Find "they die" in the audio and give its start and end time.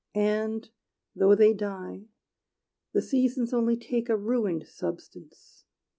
1.35-2.07